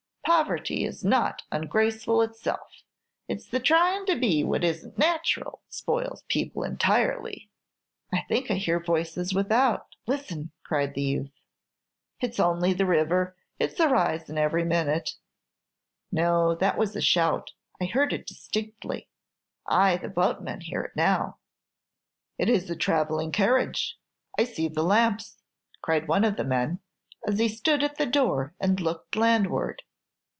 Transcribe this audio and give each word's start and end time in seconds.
Poverty 0.23 0.85
is 0.85 1.03
not 1.03 1.41
ungraceful 1.51 2.21
itself. 2.21 2.83
It's 3.27 3.49
tryin' 3.49 4.05
to 4.05 4.17
be 4.17 4.45
what 4.45 4.63
isn't 4.63 4.97
natural, 4.97 5.61
spoils 5.67 6.23
people 6.29 6.63
entirely." 6.63 7.49
"I 8.13 8.21
think 8.21 8.49
I 8.49 8.53
hear 8.53 8.79
voices 8.79 9.33
without. 9.33 9.87
Listen!" 10.07 10.51
cried 10.63 10.93
the 10.93 11.01
youth. 11.01 11.31
"It 12.21 12.33
's 12.33 12.39
only 12.39 12.71
the 12.71 12.85
river; 12.85 13.35
it's 13.59 13.77
risin' 13.77 14.37
every 14.37 14.63
minute." 14.63 15.15
"No, 16.13 16.55
that 16.55 16.77
was 16.77 16.95
a 16.95 17.01
shout. 17.01 17.51
I 17.81 17.85
heard 17.85 18.13
it 18.13 18.25
distinctly. 18.25 19.09
Ay, 19.67 19.97
the 19.97 20.07
boatmen 20.07 20.61
hear 20.61 20.81
it 20.83 20.95
now!" 20.95 21.39
"It 22.37 22.47
is 22.47 22.69
a 22.69 22.75
travelling 22.77 23.33
carriage. 23.33 23.97
I 24.39 24.45
see 24.45 24.69
the 24.69 24.83
lamps," 24.83 25.37
cried 25.81 26.07
one 26.07 26.23
of 26.23 26.37
the 26.37 26.45
men, 26.45 26.79
as 27.27 27.37
he 27.37 27.49
stood 27.49 27.83
at 27.83 27.97
the 27.97 28.05
door 28.07 28.55
and 28.61 28.79
looked 28.79 29.17
landward. 29.17 29.81